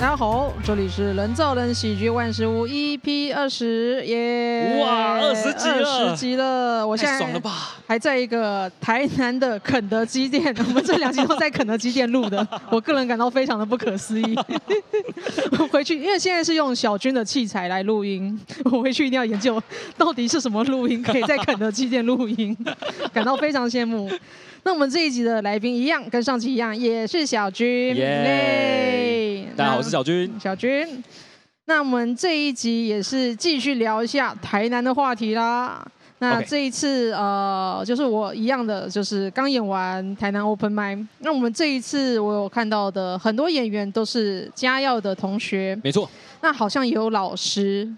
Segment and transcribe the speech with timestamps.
[0.00, 4.80] 大家好，这里是人造人喜剧万事屋 EP 二十耶！
[4.80, 6.88] 哇，二十集了，二十集了！
[6.88, 7.76] 我现在爽了吧？
[7.86, 14.34] 还在一个台南的肯德基店， 我们这两集都在肯德基店录的， 我个人感到非常的不可思议。
[15.58, 18.40] 我 回去，因为现在是用小军的器材来录音，
[18.72, 19.62] 我回去一定要研究
[19.98, 22.56] 到底是什么录音可以在肯德基店录音，
[23.12, 24.10] 感到非常羡慕。
[24.62, 27.96] 那我们这一集的来宾一样，跟上集一样，也是小军。
[27.96, 29.46] 耶！
[29.56, 30.30] 大家好，我是小军。
[30.38, 31.02] 小军。
[31.64, 35.86] 那我们这一集也是继续聊一下台南的话题啦。
[36.18, 41.06] 那这一次，呃，就是我一样的，就是刚演完台南 Open Mic。
[41.20, 45.78] 那我们这一次，我有看到的很多演员都是嘉耀的同学。
[45.82, 46.10] 没错。
[46.42, 47.90] 那好像也有老师，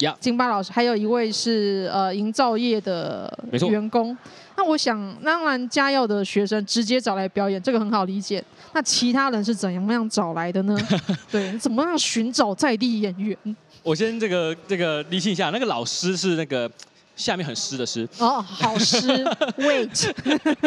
[0.00, 3.32] 呀，金巴老师，还有一位是呃营造业的
[3.70, 4.16] 员工。
[4.60, 8.44] 那我想，当然嘉耀的学生直接找来表演，这个很好理解。
[8.74, 10.76] 那其他人是怎样样找来的呢？
[11.32, 13.34] 对，怎么样寻找在地演员？
[13.82, 16.70] 我先这个这个理清一下，那个老师是那个
[17.16, 18.98] 下面很湿的湿哦，好湿。
[19.56, 20.12] Wait，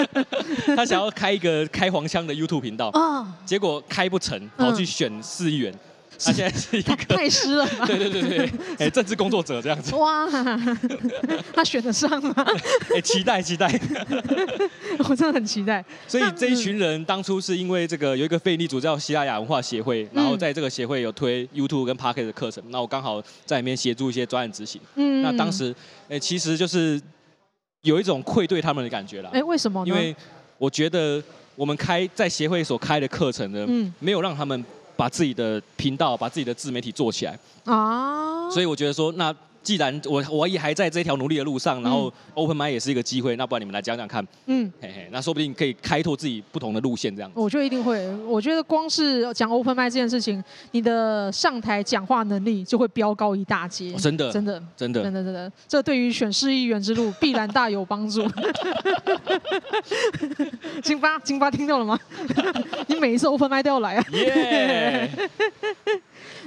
[0.76, 5.72] 他想要开一个开黄腔的 YouTube 频道啊，结果开不成，跑去选市议员。
[6.20, 7.86] 他现在是一个太师了吧？
[7.86, 9.94] 对对对对，哎，政治工作者这样子。
[9.96, 10.28] 哇，
[11.54, 12.34] 他选得上吗？
[12.96, 13.68] 哎，期待期待，
[15.10, 15.84] 我真的很期待。
[16.08, 24.80] 所以这一群人当初是因为这个有一个非营利组织叫西拉雅文化协会，然后在这个协会有推 YouTube 跟 Podcast 的课程，那我刚好在里面协助一些专案执行。
[24.96, 25.76] 嗯，那当时
[26.10, 27.02] 哎，其实就是
[27.82, 29.30] 有一种愧对他们的感觉啦。
[29.34, 29.88] 哎，为什么呢？
[29.88, 30.16] 因为
[30.58, 31.22] 我觉得
[31.56, 34.64] 我们开在协会所开的课程呢，嗯，没有让他们。
[34.96, 38.50] 把自己的频道，把自己的自媒体做起来啊！
[38.50, 39.34] 所以我觉得说，那
[39.64, 47.32] 既然我我也还在这条努力的路上，然后 Open Mic 也是一个机会，那不然你们来讲讲看，嗯，嘿嘿，那说不定可以开拓自己不同的路线，这样。
[47.34, 58.24] 我觉得一定会，我觉得光是讲 Open Mic 这件事情，你的上台讲话能力就会飙高一大截，真的，真的，真的，真的，真的，这对于选市议员之路必然大有帮助。
[60.84, 61.98] 金发，金发听到了吗？
[62.88, 64.06] 你每一次 Open Mic 都要来啊！
[64.12, 65.10] 耶！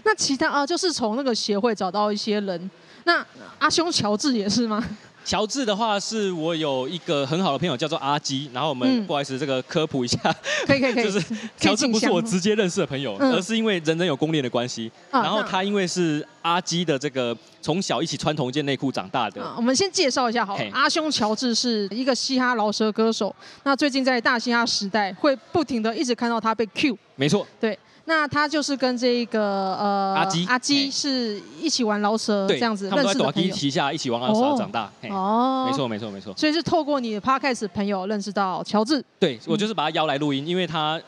[0.07, 2.71] 那其他啊，就是从那个协会找到一些人。
[3.05, 3.25] 那
[3.59, 4.83] 阿兄乔治也是吗？
[5.27, 10.19] 乔治的话，是我有一个很好的朋友叫做阿基，然后我们、嗯、不好意思，这个科普一下，
[10.65, 14.89] 可以可以 可以，就是乔治不是我直接认识的朋友，而是因为人人有功练的关系。
[15.11, 19.53] 嗯、然后他因为是阿基的这个从小一起穿同一件内裤长大的。
[19.57, 23.35] 我们先介绍一下好了，阿兄乔治是一个嘻哈饶舌歌手，
[23.65, 26.97] 那最近在大嘻哈时代会不停的一直看到他被 Q。
[27.17, 27.77] 没错，对。
[28.09, 34.91] 那他就是跟这个呃阿基阿基是一起玩饶舌这样子认识的朋友，旗下一起玩饶舌长大。
[35.11, 36.33] 哦，没错没错没错。
[36.37, 39.05] 所以是透过你的 podcast 朋友认识到乔治。
[39.19, 41.01] 对，我就是把他邀来录音，因为他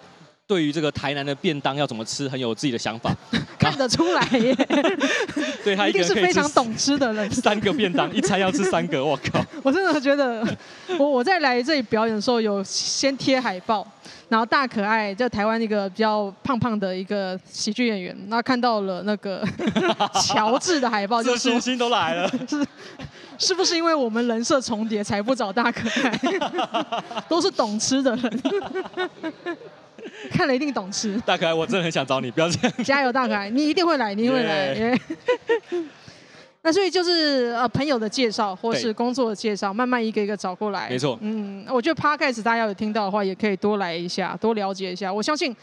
[0.48, 3.14] 对于这个台南的便当要怎么吃很有自己的想法，
[3.60, 4.54] 看得出来耶。
[5.62, 7.30] 对，他一定是非常懂吃的人。
[7.30, 9.44] 三个便当，一餐要吃三个， 我靠！
[9.62, 10.42] 我真的觉得，
[10.98, 13.86] 我我在来这里表演的时候有先贴海报。
[14.30, 19.42] 然后大可爱，就台湾一个比较胖胖的一个喜剧演员，那看到了那个
[20.22, 22.30] 乔治的海报，就信心都来了。
[22.46, 22.66] 是
[23.38, 26.20] 是不是因为我们人设重叠才不找大可爱？
[27.26, 28.42] 都是懂吃的人，
[30.30, 31.20] 看了一定懂吃。
[31.24, 32.84] 大可爱，我真的很想找你，不要这样。
[32.84, 34.74] 加油，大可爱，你一定会来，你一定会来。
[34.78, 34.98] Yeah.
[35.70, 35.84] Yeah.
[36.60, 40.90] 那所以就是呃朋友的介绍或是工作的介绍，慢慢一个一个找过来。
[40.90, 41.16] 没错。
[41.22, 45.10] 嗯，我觉得 Podcast 大家有听到的话，也可以多来一下，多了解一下。
[45.10, 45.54] 我相信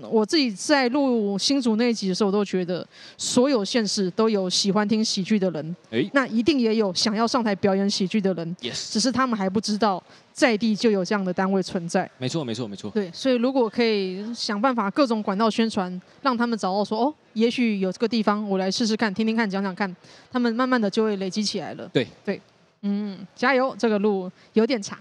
[0.00, 2.86] 我自己在录新竹那一集的时候，我都觉得
[3.18, 5.76] 所有县市都有喜欢听喜剧的人。
[5.90, 6.08] 哎。
[6.14, 8.56] 那一定也有想要上台表演喜剧的人。
[8.62, 8.92] Yes。
[8.92, 10.02] 只是他们还不知道。
[10.34, 12.90] 在地就有这样的单位存在，没错没错没错。
[12.90, 19.96] 对，所以如果可以想办法各种管道宣传，让他们找到说哦，也许有这个地方，我来试试看，听听看，讲讲看，
[20.32, 21.88] 他们慢慢的就会累积起来了。
[21.92, 22.40] 对对，
[22.82, 24.98] 嗯，加油，这个路 有点长，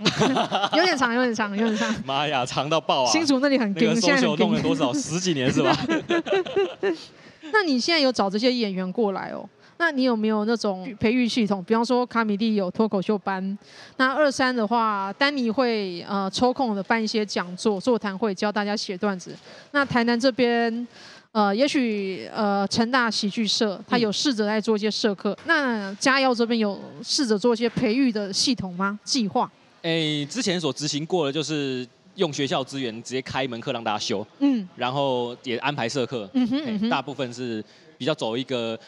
[0.78, 1.96] 有点长，有点长，有点长。
[2.06, 3.12] 妈呀，长到爆啊！
[3.12, 4.94] 新竹那里很紧，现在弄了多少？
[4.94, 5.76] 十几年是吧？
[7.52, 9.50] 那你现在有找这些演员过来哦？
[9.84, 11.62] 那你有没有那种培育系统？
[11.62, 13.58] 比方说卡米蒂有脱口秀班，
[13.98, 19.36] 那二三的话，丹尼会呃抽空的办一些讲座、座谈会，教大家写段子。
[19.72, 20.88] 那台南这边，
[21.34, 25.38] 呃，也许呃成大喜剧社他有试着在做一些社课。
[25.44, 28.98] 嗯、那嘉耀这边有试着做一些培育的系统吗？
[29.04, 29.52] 计划？
[29.82, 31.86] 哎、欸，之前所执行过的就是
[32.16, 37.62] 用学校资源直接开一门课让大家修，嗯，然后也安排社课，嗯哼，嗯哼，大部分是
[37.98, 38.80] 比较走一个。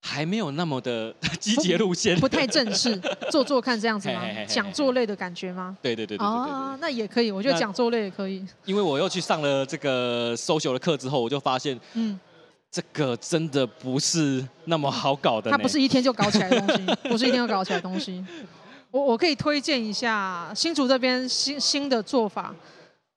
[0.00, 2.98] 还没有那么的 积极路线不，不太正式，
[3.30, 4.22] 做做看这样子吗？
[4.46, 5.76] 讲座类的感觉吗？
[5.82, 8.44] 对对对对对，对，对，哦，那也可以，我觉得讲座类也可以。
[8.64, 12.18] 因为我又去上了这个 social 的课之后，我就发现，嗯，
[12.70, 15.50] 这个真的不是那么好搞的。
[15.50, 18.24] 它不是一天就搞起来的东西， 不是一天就搞起来的东西。
[18.90, 22.54] 我我可以推荐一下新竹这边新新的做法，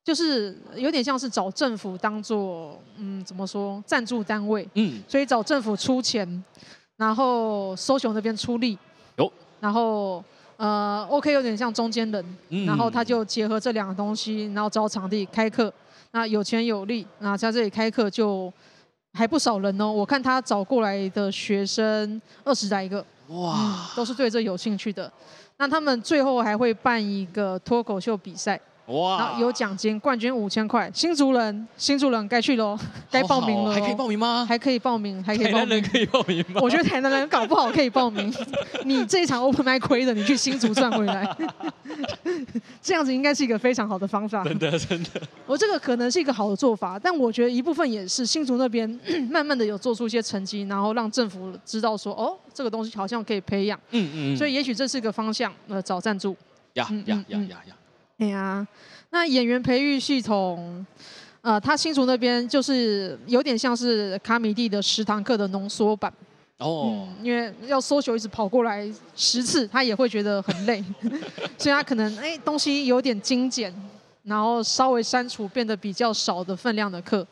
[0.04, 6.44] 就是有点像是找政府当做嗯怎么说赞助单位，嗯，所以找政府出钱，
[6.98, 8.78] 然后 social 那边出力，
[9.18, 10.24] 有，然后
[10.58, 15.72] 呃 OK 有点像中间人，嗯，然后他就结合这两个东西，然后找场地开课，
[16.12, 18.52] 那有钱有力，那在这里开课就
[19.14, 25.12] 还不少人哦，我看他找过来的学生二十来个，哇，嗯，都是对这有兴趣的。
[25.58, 29.18] 那他们最后还会办一个脱口秀比赛，哇！
[29.20, 30.90] 然后有奖金，冠军五千块。
[30.94, 32.78] 新竹人，新竹人该去喽，
[33.10, 33.72] 该报名了。
[33.74, 34.46] 还可以报名吗？
[34.48, 35.60] 还可以报名，还可以报名。
[35.60, 36.62] 台南人可以报名吗？
[36.62, 38.34] 我觉得台南人搞不好可以报名。
[38.84, 41.26] 你这一场 open mic 亏的，你去新竹赚回来。
[42.82, 44.44] 这样子应该是一个非常好的方法。
[44.44, 45.10] 真的，真的。
[45.46, 48.90] 我这个可能是一个好的做法，但我觉得一部分也是新竹那边
[49.30, 53.80] 慢慢的有做出一些成绩，然后让政府知道说，哦，这个东西好像可以培养。
[53.92, 54.38] 嗯嗯。
[54.38, 56.36] 所以也许这是一个方向，呃，找赞助。
[56.74, 57.76] 呀呀呀呀呀！
[58.22, 58.66] 哎呀，
[59.10, 60.86] 那演员培育系统，
[61.42, 66.14] 呃，他新竹那边就是有点像是卡米蒂的十堂课的浓缩版。
[66.60, 70.84] 哦、嗯，因为要搜求一直跑过来十次，他也会觉得很累，
[71.58, 73.74] 所以他可能哎东西有点精简，
[74.22, 77.26] 然后稍微删除，变得比较少的分量的课，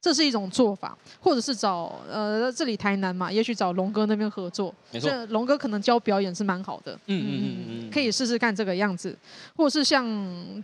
[0.00, 9.16] 这是一种做法，或者是找呃这里台南嘛，也许找龙哥那边合作，没错，龙哥可能教表演是蛮好的，嗯嗯嗯嗯，可以试试看这个样子，
[9.56, 10.06] 或者是像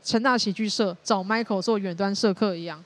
[0.05, 2.83] 成大喜剧社找 Michael 做远端社课一样。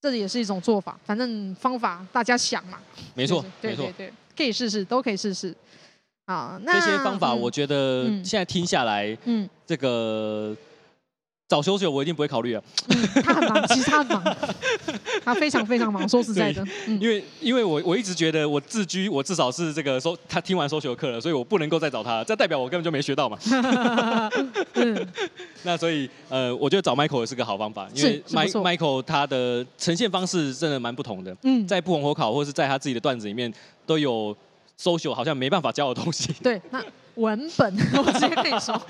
[0.00, 2.78] 这也是一种做法，反正方法大家想嘛。
[3.14, 5.54] 没错，对对对，可以试试，都可以试试。
[6.24, 10.56] 啊，那这些方法我觉得现在听下来，嗯，这个。
[11.52, 13.22] 找修修我一定不会考虑啊、嗯。
[13.22, 14.36] 他很忙， 其实他很忙，
[15.22, 16.00] 他非常非常忙。
[16.08, 23.38] 说实在的，嗯、因为因为我我一直觉得我自居，我至少是这个说他听完修修课了，所以我不能够再找他，这代表我根本就没学到嘛。
[24.76, 25.06] 嗯、
[25.64, 31.36] 那所以呃，我觉得找 Michael 也是个好方法，因为 Michael 他的呈现方式真的蛮不同的。
[31.42, 33.52] 嗯，在不红火考或者是在他自己的段子里面
[33.84, 34.34] 都有
[34.80, 36.32] social 好像没办法教的东西。
[36.42, 36.82] 对，那。
[37.16, 38.80] 文本， 我直接跟你说，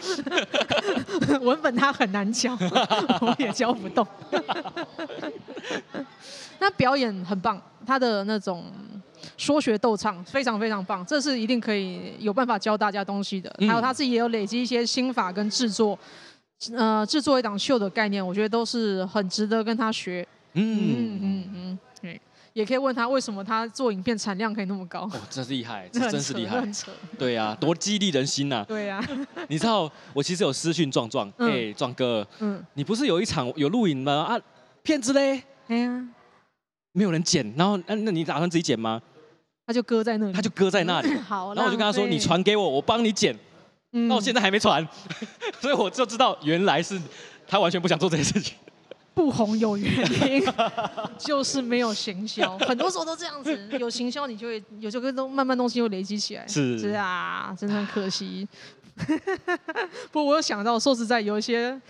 [1.43, 2.57] 文本它很难教，
[3.21, 4.07] 我也教不动。
[6.59, 8.65] 那表演很棒，他的那种
[9.37, 13.53] 说学逗唱非常非常棒，这是一定可以有办法教大家东西的。
[13.61, 15.99] 还有他自己也有累积一些心法跟制作，
[16.77, 20.25] 呃，制作一档秀的概念，我觉得都是很值得跟他学。
[20.55, 21.92] 嗯嗯嗯嗯，对。
[22.53, 25.01] 也可以问他为什么他做影片产量可以那么高？
[25.13, 26.63] 哦， 真是厉害，这真是厉害。
[27.19, 28.65] 对呀、啊，多激励人心呐、 啊！
[28.69, 29.09] 对呀、啊，
[29.49, 34.13] 你知道我其实有私讯壮壮，哎、嗯，壮、欸、哥，嗯，你不是有一场有录影吗？
[34.29, 34.41] 啊，
[34.83, 35.43] 片子嘞？
[35.69, 36.07] 哎呀，
[36.93, 39.01] 没有人剪，然后那那你打算自己剪吗？
[39.67, 41.15] 他就搁在那里，他就搁在那里。
[41.23, 43.35] 好，然后我就跟他说，你传给我，我帮你剪。
[43.93, 44.87] 嗯，那我现在还没传，
[45.61, 47.01] 所以我就知道原来是
[47.47, 48.57] 他完全不想做这件事情。
[49.15, 49.91] 不红有原
[50.31, 50.43] 因，
[51.19, 53.57] 就是没有行销，很多时候都这样子。
[53.79, 56.47] 有行销，你就会有这个东慢慢东西又累积起来。
[56.49, 58.49] 是是啊，真的很可惜。
[60.11, 61.81] 不过我有想到，说实在，有一些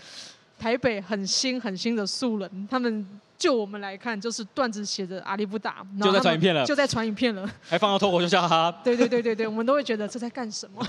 [0.59, 3.05] 台北很新很新的素人，他们
[3.43, 8.73] 就我们来看，就是段子写着阿里不打，就在传影片了，就在传影片了，还放到脱口秀笑哈。
[8.81, 10.81] 对对对对对，我们都会觉得这在干什么？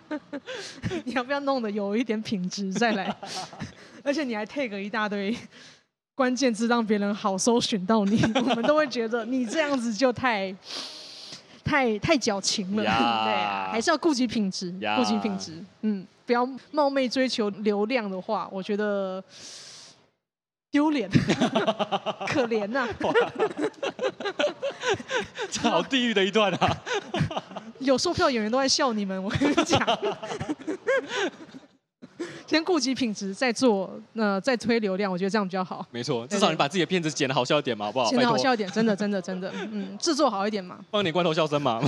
[1.04, 3.14] 你要不要弄得有一点品质再来？
[4.02, 5.36] 而且你还 take 一大堆
[6.14, 10.50] 关键字，让别人好搜寻到你，我们都会觉得你这样子就太、
[11.62, 12.82] 太、太矫情了。
[12.82, 12.96] Yeah.
[13.28, 15.62] 对啊，还是要顾及品质，顾.及品质。
[15.82, 19.22] 嗯，不要冒昧追求流量的话，我觉得
[20.70, 21.08] 丢脸，
[22.28, 22.88] 可怜呐、啊。
[25.50, 26.76] 这好地狱的一段啊！
[27.80, 29.80] 有售票演员都在笑你们，我跟你讲。
[32.46, 35.84] 先顾及品质，再做，呃，再推流量，我觉得这样比较好。
[35.90, 38.08] 没错，至少你把自己的片子剪得好笑一点嘛，好不好？
[38.08, 40.78] 剪得好笑一点，真的，真的，真的，嗯，制作好一点嘛。
[40.90, 41.82] 放点罐头笑声嘛，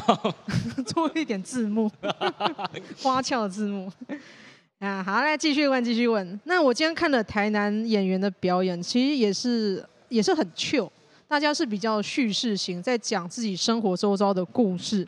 [0.87, 1.91] 做一点字幕，
[3.01, 3.91] 花俏的字幕。
[4.79, 6.41] 啊，好，来继续问，继续问。
[6.45, 10.89] 那我今天看了台南演员的表演，其实也是也是很 chill，
[11.27, 15.07] 大家是比较叙事型，在讲自己生活周遭的故事。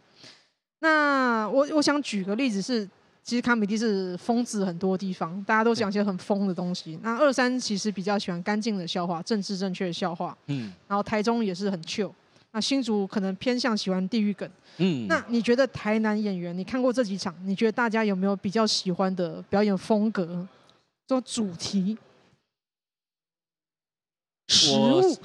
[0.81, 2.89] 那我我想举个例子是。
[3.23, 6.99] 其实卡米蒂是疯子很多地方，大家都讲一些很疯的东西。
[7.03, 10.37] 那二三其实比较喜欢干净的笑话，政治正确的笑话。
[10.47, 10.73] 嗯。
[10.89, 12.11] 然后台中也是很 chill。
[12.52, 14.49] 那新竹可能偏向喜欢地域梗。
[14.78, 15.07] 嗯。
[15.07, 20.47] 那你觉得台南演员，你看过这几场，你觉得大家有没有比较喜欢的表演风格？
[21.07, 21.97] 做主题？
[24.49, 25.00] 食物，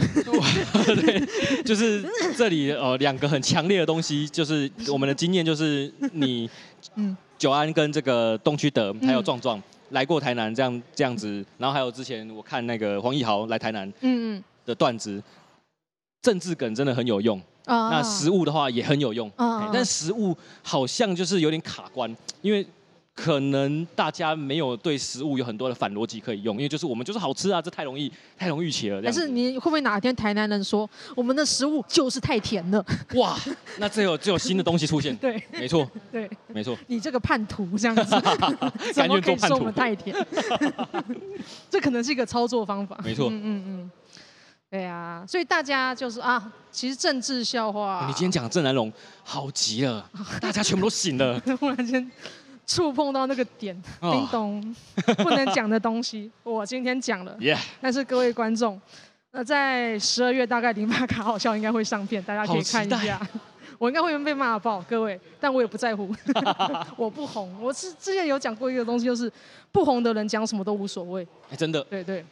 [1.01, 2.05] 对，就是
[2.37, 6.47] 这里呃两个很强烈的东西，就是我们的经验就是你，
[6.93, 15.21] 嗯，久安跟这个东区德还有壮壮来过台南这样这样子，然后还有之前我看那个黄义豪来台南，嗯嗯的段子，
[16.25, 22.65] 政治梗真的很有用，那食物的话也很有用，但食物好像就是有点卡关，因为。
[23.17, 29.01] 可能大家没有对食物有很多的反逻辑可以用，因为就是我们就是好吃啊，这太容易太容易预期了。
[29.01, 32.85] 但是你会不会哪天台南人说我们的食物就是太甜了？
[33.15, 33.39] 哇，
[33.77, 35.15] 那这有只有新的东西出现。
[35.25, 36.77] 对，没错，对，没错。
[36.87, 38.03] 你这个叛徒这样子，
[38.93, 40.13] 怎么可以说我们太甜？
[41.71, 42.99] 这可能是一个操作方法。
[43.01, 43.91] 没错，嗯嗯嗯，
[44.75, 48.03] 对啊，所以大家就是啊，其实政治笑话。
[48.07, 48.91] 你今天讲郑南榕
[49.23, 50.05] 好极了，
[50.41, 51.39] 大家全部都醒了。
[51.61, 52.11] 忽然间。
[52.67, 54.75] 触碰到那个点，叮咚，
[55.23, 57.37] 不能讲的东西，我今天讲了。
[57.39, 57.59] Yeah.
[57.79, 58.81] 但是各位观众，
[59.31, 63.21] 那在十二月大概零八卡好笑应该会上片，大家可以看一下。
[63.77, 66.13] 我应该会被骂爆，各位，但我也不在乎。
[66.97, 69.31] 我不红，我是之前有讲过一个东西，就是
[69.71, 71.25] 不红的人讲什么都无所谓。
[71.51, 71.81] 欸，真的。
[71.83, 72.25] 对对。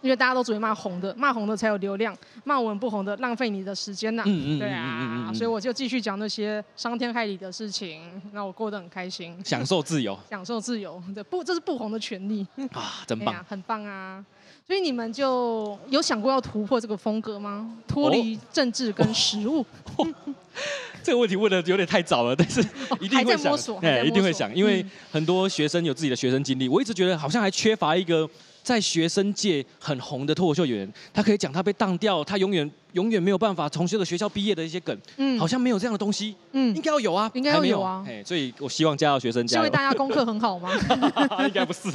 [0.00, 4.24] 因为大家都只会骂红的，骂红的才有流量，骂我们不红的浪费你的时间呐、啊。
[4.26, 8.00] 嗯嗯对啊，所以我就继续讲那些伤天害理的事情，
[8.32, 9.36] 让我过得很开心。
[9.44, 10.18] 享受自由。
[10.30, 11.42] 享受自由，对不？
[11.42, 14.24] 这是不红的权利啊，真棒、啊，很棒啊！
[14.66, 17.74] 所以你们就有想过要突破这个风格吗？
[17.88, 19.64] 脱离政治跟食物？
[19.96, 20.34] 哦哦、
[21.02, 22.60] 这个问题问的有点太早了，但是
[23.00, 28.28] 一定会想，哎，一定会想，因为很多学生有自己的学生经历，我一直觉得好像还缺乏一个。
[28.68, 40.70] 在学生界很红的脱口秀演员，他可以讲他被当掉，他永远永远没有办法从这个学校毕业的一些梗，嗯，好像没有这样的东西，嗯，应该要有啊，应该要有啊，哎，所以我希望家教学生加油，是因为大家功课很好吗？
[41.48, 41.90] 应该不是，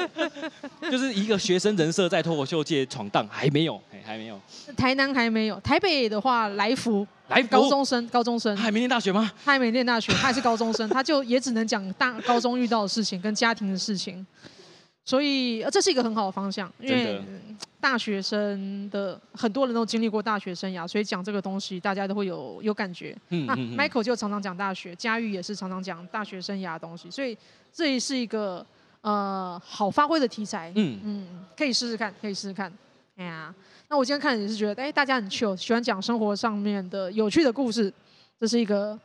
[0.90, 4.40] 就是一个学生人设在脱口秀界闯荡，还没有，哎，还没有，
[4.74, 7.48] 台南还没有，台北的话，来福，来福？
[7.48, 9.30] 高中生，高中生，他还没念大学吗？
[9.44, 14.26] 他还没念大学，他还是高中生，他就也只能讲大高中遇到的事情跟家庭的事情。
[15.04, 17.20] 所以，呃，这是一个很好的方向，因为
[17.78, 23.14] 大学生的很多人都经历过大学生涯，所以讲这个东西，大家都会有有感觉。
[23.28, 27.36] 嗯，那 Michael 就常常讲大学，佳玉也是常常讲大学生涯的东西，所以
[27.70, 28.64] 这也是一个
[29.02, 30.72] 呃好发挥的题材。
[30.74, 32.72] 嗯嗯，可以试试看，可以试试看。
[33.16, 33.54] 哎呀，
[33.90, 37.92] 那我今天看也是觉得，哎，大家很 chill，喜欢讲生活上面的有趣的故事，
[38.40, 38.98] 这是一个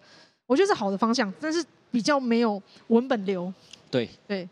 [0.46, 3.54] 我觉得是好的方向，但是比较没有文本流。
[3.92, 4.48] 对对。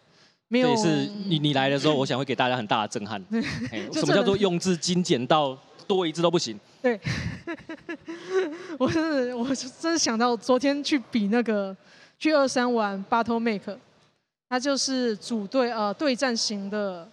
[0.49, 3.21] 没有，是你你来的时候，我想会给大家很大的震撼。
[3.91, 6.57] 什么叫做用字精简到多一字都不行？
[6.81, 6.99] 对，
[8.79, 11.75] 我是我是真的想到昨天去比那个
[12.17, 13.77] 去二三玩 Battle Make，
[14.49, 17.09] 它就是组队呃对战型的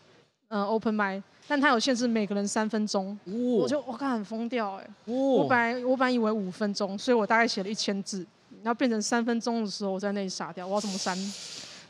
[0.49, 8.25] 呃 Open Mic，但它有限制每个人三分钟，哦、我就我看很疯掉哎，哦、我本来我本来以为五分钟，所以我大概写了一千字，
[8.63, 11.17] 然后变成三分钟的时候，我在那里傻掉，我要怎么删？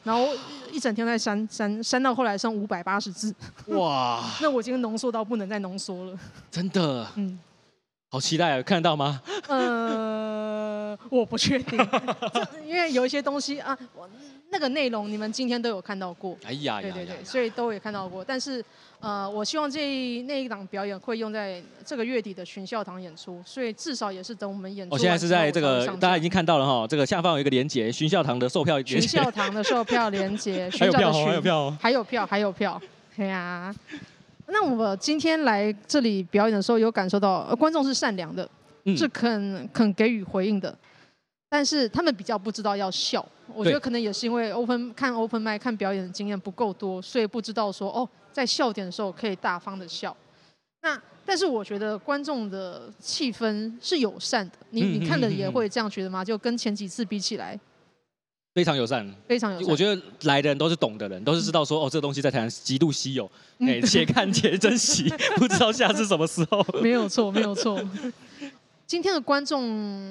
[0.05, 0.29] 然后
[0.71, 3.35] 一整天在删删删到后来剩五百八十字，
[3.69, 4.23] 哇！
[4.41, 6.19] 那我已经浓缩到不能再浓缩了，
[6.51, 7.39] 真的，嗯，
[8.11, 9.21] 好期待啊，看得到吗？
[9.49, 11.79] 呃，我不确定，
[12.65, 14.09] 因为有一些东西啊，我。
[14.55, 18.25] 那个内容你们今天都有看到过，哎呀，对对对，所以都有看到过。
[18.25, 18.65] 但是，
[19.01, 24.95] 呃，我希望这一那一档表演会用在这个月底的巡校堂演出，所以至少也是等我们演出。
[24.95, 28.81] 我现在是在这个大家已经看到了哈，这个下方有一个连接，巡校堂的售票。
[28.85, 32.81] 巡校堂的售票连接，还有票，还有票，还有票，还有票。
[33.17, 33.75] 对呀，
[34.47, 38.49] 那我今天来这里表演的时候，有感受到观众是善良的，
[38.97, 40.73] 是肯肯给予回应的。
[41.55, 50.17] 但是他们比较不知道要笑，我觉得可能也是因为 open 看 open mic 看表演的经验不够多，所以不知道说哦，在笑点的时候可以大方的笑。
[50.83, 56.25] 那但是我觉得观众的气氛是友善的，你你看了也会这样觉得吗？
[56.25, 57.57] 就跟前几次比起来，
[58.53, 59.69] 非常友善，非常友善。
[59.69, 63.31] 我觉得来的人都是懂的人，都是知道说哦，这个东西在台湾极度稀有，
[63.65, 66.67] 哎，且看且珍惜，不知道下次什么时候。
[66.83, 67.81] 没有错，没有错。
[68.95, 70.09] 今天的观众，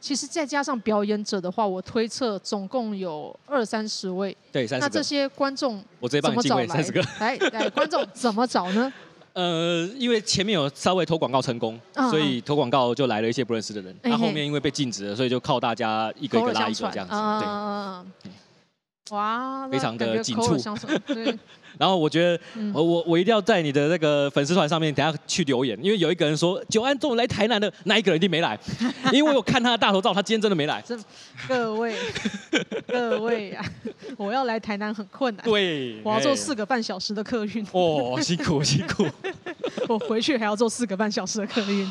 [0.00, 4.36] 其实再加上表演者的话，我推测总共有二三十位。
[4.50, 4.84] 对，三十。
[4.84, 7.00] 那这些观众，我直接帮你进位三十个。
[7.20, 8.92] 来来，观众怎么找呢？
[9.34, 13.96] 呃，因为前面有稍微投广告成功，所以投广告就来了一些不认识的人。
[14.02, 17.14] 那后面因为被禁止了，所以就靠大家一个一个拉一个这样子。
[18.24, 18.32] 对。
[19.10, 20.56] 哇，非常的紧促。
[21.76, 22.40] 然后我觉得，
[22.72, 28.56] 我我我一定要在你的那个粉丝团上面等下去留言，因为有一个人说久安中午来台南的那一个人一定没来，
[29.12, 30.82] 因为我有看他的大头照，他今天真的没来。
[31.48, 31.96] 各位，
[32.86, 33.64] 各位啊，
[34.16, 37.66] 我要来台南很困难，对，我要坐四个半小时的客运。
[37.72, 39.04] 哦，辛苦辛苦。
[39.88, 41.90] 我回去还要坐四个半小时的客运，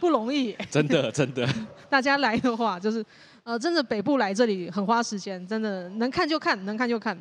[0.00, 0.54] 不容易。
[0.68, 1.48] 真的真的。
[1.88, 3.04] 大家来的话，就是
[3.44, 7.16] 呃，真的北部来这里很花时间，真的能看就看，能看就看。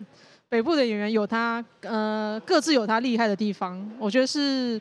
[0.49, 4.79] 北部的演员有他呃各自有他厉害的地方，我觉得是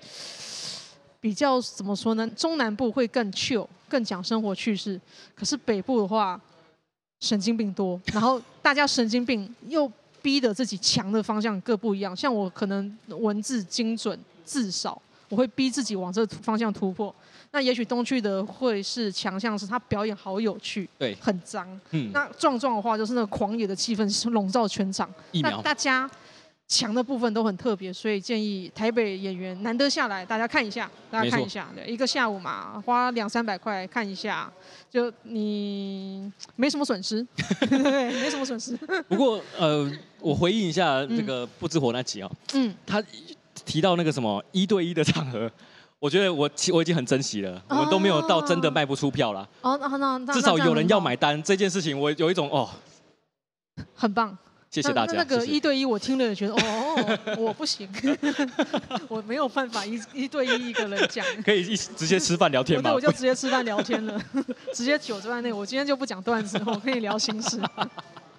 [1.20, 2.26] 比较怎么说呢？
[2.28, 5.00] 中南部会更 chill，更讲生活趣事，
[5.34, 6.40] 可是北部的话
[7.20, 9.90] 神经病多，然后大家神经病又。
[10.22, 17.14] 逼得自己强的方向各不一样，像我可能文字精准字少，我会逼自己往这个方向突破。
[17.52, 21.66] 那也许东区的会是强项，是他表演好有趣，对，很脏。
[21.92, 25.08] 嗯，那壮壮的话就是那个狂野的气氛笼罩全场，
[25.42, 26.10] 那大家。
[26.68, 34.50] 强的部分都很特别，所以建议台北演员难得下来，大家看一下，大家看一下，对，一个下午嘛，花两三百块看一下，
[34.88, 37.26] 就你没什么损失，
[37.68, 38.74] 对，没什么损失。
[39.06, 43.04] 不过呃，我回应一下这个不知火那集啊，嗯，他
[43.64, 45.50] 提到那个什么一对一的场合，
[45.98, 52.68] 我觉得我我已经很珍惜了，我们都没有到真的卖不出票了，哦，那至少有人要买单这件事情，我有一种哦，
[53.94, 54.36] 很棒。
[54.70, 55.12] 谢谢大家。
[55.12, 57.86] 那，那个一对一，我听了也觉得哦， 我不行，
[59.06, 61.22] 我没有办法一一对一一个人讲。
[61.44, 62.88] 可以一直接吃饭聊天吗？
[62.88, 64.18] 对，我就直接吃饭聊天了，
[64.72, 65.52] 直接酒在内。
[65.52, 67.60] 我今天就不讲段子，我可以聊心事。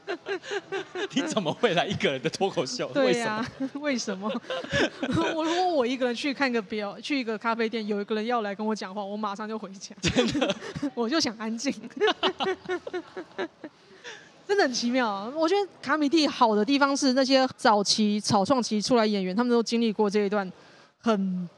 [1.13, 2.89] 你怎么会来一个人的脱口秀？
[2.93, 4.29] 对呀、啊，为什么？
[5.35, 9.95] 我如果我一个人去看个表，去一个咖啡店，有一个人要来跟我讲话，我马上就回家。
[10.01, 10.55] 真的，
[10.93, 11.73] 我就想安静。
[14.45, 15.31] 真的很奇妙啊！
[15.35, 20.51] 我觉得卡米蒂好的地方是那些早期草创期出来演员，他们都经历过这一段
[20.99, 21.49] 很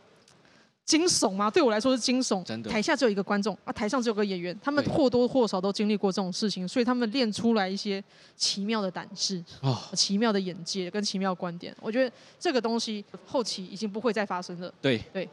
[0.85, 1.49] 惊悚吗。
[1.49, 2.69] 对我来说是惊悚，真的。
[2.69, 8.03] 台下只有一个观众啊，台上只有个演员，他们或多或少都经历过这种事情，所以他们练出来一些
[8.35, 11.75] 奇妙的胆识、哦、奇妙的眼界跟奇妙的观点。
[11.81, 14.73] 我觉得这个东西后期已经不会再发生了。
[14.81, 15.01] 对。
[15.11, 15.27] 对。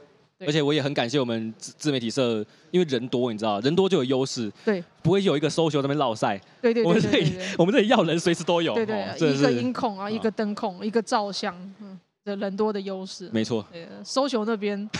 [0.44, 13.64] 而且我也很感谢我们自自媒体社，因为人多，你知道，人多就有优势，对，不会有一个 social 在那边落赛，对对对，我们这里我们这里要人随时都有，对对，一个音控啊，一个灯控，一个照相，嗯，的人多的优势，没错
[14.04, 14.90] ，social 那边，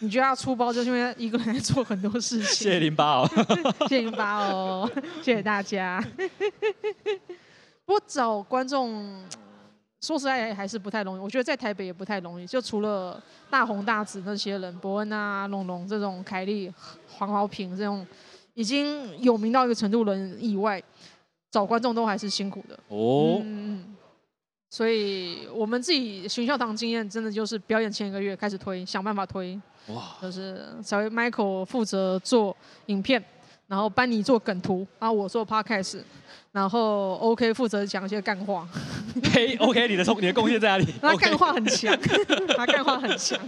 [0.00, 2.44] 你觉得他出包，就是因为一个人在做很多事情。
[2.44, 3.30] 谢谢零八哦，
[3.88, 4.90] 谢谢零八哦，
[5.22, 6.04] 谢谢大家。
[7.84, 9.22] 不过找观众。
[10.00, 12.46] 说实在还是不太容易，我觉得在台北也不太容易。
[12.46, 16.72] 就除了大红大紫那些人，伯恩啊、龙龙这种，凯莉、
[17.08, 18.06] 黄豪平这种
[18.54, 20.80] 已经有名到一个程度的人以外，
[21.50, 22.78] 找观众都还是辛苦的。
[22.86, 23.96] 哦，嗯，
[24.70, 29.58] 所以我们自己巡校堂经验，真的就是表演前一个月开始推，想办法推。
[29.88, 32.54] 哇，就是小 Michael 负责做
[32.86, 33.22] 影片，
[33.66, 36.00] 然后班尼做梗图，然后我做 Podcast。
[36.50, 38.66] 然后 OK 负责讲一些干话。
[39.32, 40.86] 嘿，OK，你的贡你的贡献在哪里？
[41.00, 41.96] 他干话很强，
[42.56, 43.38] 他干话很强，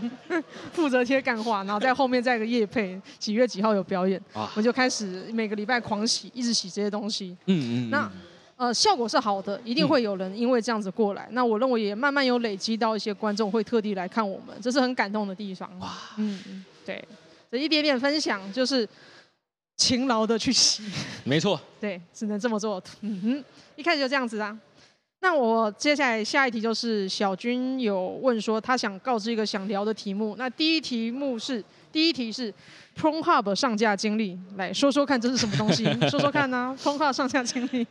[0.72, 4.20] 负责贴干话，然后在后面再一个夜配，几月几号有表演，
[4.54, 7.37] 我就开始每个礼拜狂洗，一直洗这些东西。
[7.46, 7.90] 嗯嗯。
[7.90, 8.11] 那
[8.60, 11.26] 呃效果是好的，一定会有人因为这样子过来。
[11.32, 15.66] 那我认为也慢慢有累积到一些观众会特地来看我们，这是很感动的地方。
[15.78, 17.02] 哇，嗯嗯，对，
[17.50, 18.86] 这一点点分享就是。
[19.76, 20.82] 勤劳的去洗，
[21.24, 22.82] 没错，对，只能这么做。
[23.00, 23.44] 嗯哼，
[23.76, 24.54] 一开始就这样子啊。
[25.22, 30.35] 那我接下来下一题就是小军有问说他想告知一个想聊的题目。
[30.38, 32.52] 那第一题目是第一题是
[32.98, 35.85] Pornhub 上架经历，来说说看这是什么东西？
[36.09, 37.87] 说说看呢、啊、Pornhub 上架经历，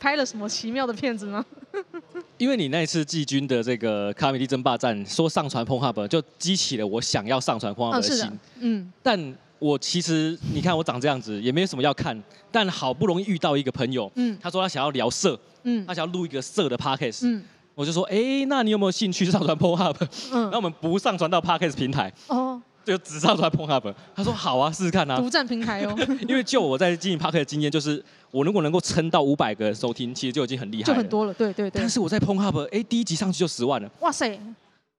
[0.00, 1.44] 拍了什么奇妙的片子呢？
[2.36, 8.24] 因为你那次季军的这个卡米蒂争霸战说上传 Pornhub 就激起了我想要上传 Pornhub 的心。
[8.24, 9.34] 啊、嗯，但。
[9.62, 17.42] 我其实，你看我长这样子，也没有什么要看，但好不容易遇到一个朋友，嗯，他说他想要聊色，嗯，他想要录一个色的 podcast，嗯，
[17.74, 19.96] 我就说，哎、欸，那你有没有兴趣上传 Pornhub？
[20.32, 23.94] 嗯，那我们不上传到 podcast 平台，哦，就只上传 Pornhub。
[24.14, 25.96] 他说好啊，试试看啊，独占平台哦。
[26.28, 31.80] 因为就我在经营 podcast 的经验，就是我如果能够撑到五百个收听，其实就已经很厉害了，就很多了，对对对。
[31.80, 34.38] 但是我在 Pornhub，哎、欸，第一集上去就十万了，哇塞！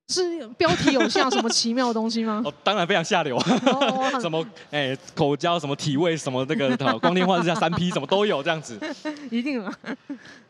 [0.10, 2.42] 是标题有像什么奇妙的东西吗？
[2.46, 3.38] 哦，当然非常下流。
[3.38, 4.20] 啊！
[4.20, 8.78] 什么哎、欸，口交什么体位什么这个光天化日下三 P 什么都有这样子，
[9.32, 9.74] 一定啊，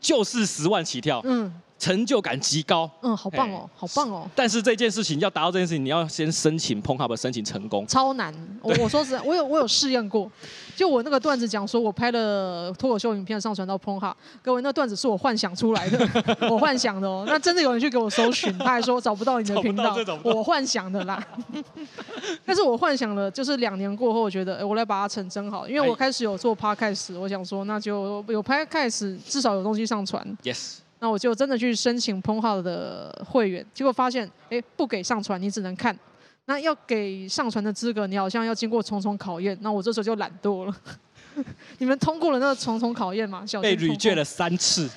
[0.00, 1.52] 就是十万起跳，嗯，
[1.84, 4.26] 成就感极高，嗯，好棒哦，好棒哦！
[4.34, 8.34] 但是这件事情要达到这件事情，你要先申请 Pornhub 申请成功，超难。
[8.62, 10.30] 我我说实在，我有我有试验过。
[10.74, 16.08] 就我那个段子讲说，我拍了脱口秀影片上传到 Pornhub，各位那段子是我幻想出来的，
[16.50, 17.24] 我幻想的哦。
[17.26, 21.22] 那真的有人去给我搜寻，他还说找不到你的频道，我幻想的啦。
[22.46, 30.26] 但是我幻想了，就是两年过后，我觉得，哎，我来把它成真好，因为我开始有做 Podcast，我想说，那就有 Podcast，至少有东西上传。
[30.42, 30.83] Yes。
[30.98, 35.96] 那我就真的去申请 Pornhub 的会员，结果发现，哎，不给上传，你只能看。
[36.46, 39.56] 那要给上传的资格，你好像要经过重重考验。
[39.62, 40.76] 那我这时候就懒惰了。
[41.78, 43.44] 你们通过了那个重重考验吗？
[43.62, 44.88] 被 reject 了三次。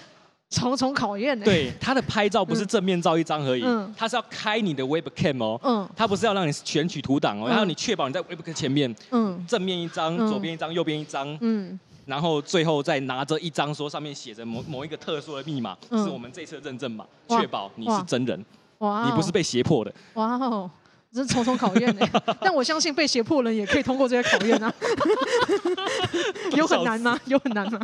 [0.49, 1.45] 重重考验呢、欸？
[1.45, 11.77] 对，他的拍照不是正面照一张而已，嗯，他是要开你的 webcam 哦，嗯，他不是要让你选取图档哦，然后你确保你在 webcam 前面，嗯，正面一张，左边一张，右边一张，嗯，
[12.07, 18.43] 然后最后再拿着一张说上面写着某某一个特殊的密码，是我们这次的认证码，确保你是真人，
[18.79, 20.71] 哇，你不是被胁迫的，哇哦。
[21.09, 22.05] 这是重重考验呢，
[22.41, 24.71] 但我相信被胁迫人也可以通过这些考验啊。
[26.53, 27.17] 有很难吗？
[27.25, 27.79] 有很难吗？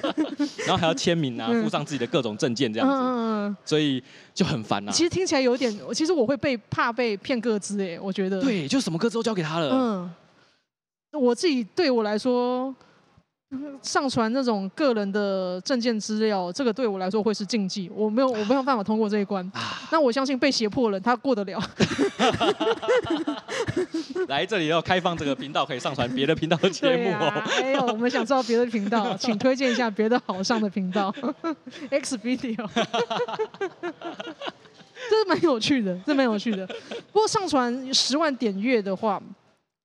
[0.66, 4.00] 然后还要签名啊，附上自己的各种证件这样子，所以
[4.34, 4.92] 就很烦啊。
[4.92, 8.40] 其实听起来有点，其实我会被怕被骗个资哎，我觉得。
[8.42, 9.70] 对，就什么个资都交给他了。
[9.72, 10.10] 嗯，
[11.18, 12.72] 我自己对我来说。
[13.82, 19.50] 上传那种个人的证件资料，这个对我来说会是禁忌，我没有，我没有办法通过这一关。
[19.90, 21.58] 那我相信被胁迫人，他过得了。
[24.28, 27.32] 来这里要开放这个频道，可以上传别的频道的节目哦。
[27.60, 31.14] 没有、啊哎，我们想知道别的频道，请推荐一下别的好上的频道。
[31.90, 32.56] X Video，
[35.08, 36.66] 这是蛮有趣的，这蛮有趣的。
[37.12, 39.22] 不过上传十万点阅的话。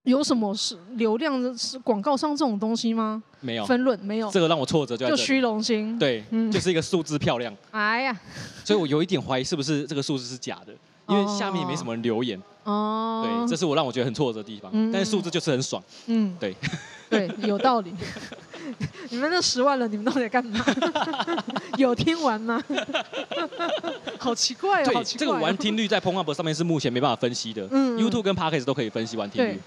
[0.04, 3.24] 有什么是流量的是广告商这种东西吗？
[3.40, 7.56] 没有分论，没有这个让我挫折就，就虚荣心，对，嗯、就是一个数字漂亮。
[7.72, 8.18] 哎呀，
[8.66, 10.74] 所以我有一点怀疑是不是这个数字是假的，
[11.08, 12.42] 因为下面也没什么人留言。
[12.64, 14.72] 哦，对，这是我让我觉得很挫折的地方。
[14.74, 15.82] 嗯、但是数字就是很爽。
[16.08, 16.56] 嗯，对，
[17.10, 17.94] 对，有道理。
[19.10, 20.66] 你们那十万人，你们到底在干嘛？
[21.78, 22.62] 有听完吗？
[24.18, 27.68] 好奇怪哦，对好奇怪哦，这个完听率在 Pornhub 上面是目前没办法分析的。
[27.72, 29.48] 嗯，YouTube 跟 Podcast 都可以分析完听率。
[29.50, 29.58] 所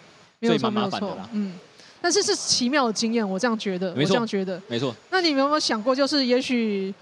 [0.40, 1.52] 以蛮麻烦的啦，嗯，
[2.00, 4.94] 但是是奇妙的经验，我这样觉得，我这样觉得，没错。
[5.10, 6.94] 那你们有没有想过，就是也许，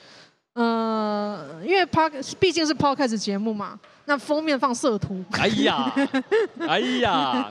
[0.54, 5.92] 呃，因为 Pod 毕竟是 Podcast 节目嘛，那封面放色图，哎呀，
[6.66, 7.50] 哎呀，